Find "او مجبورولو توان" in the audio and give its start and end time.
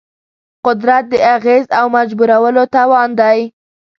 1.79-3.09